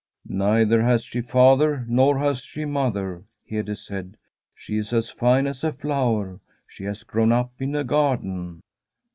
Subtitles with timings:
[0.45, 4.17] 'Neither has she father nor has she mother,' Hede said.'
[4.55, 8.61] She is as fine as a flower; she has grown up in a garden.'